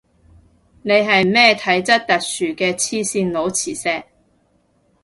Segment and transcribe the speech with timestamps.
[0.81, 4.03] 你係咩體質特殊嘅黐線佬磁石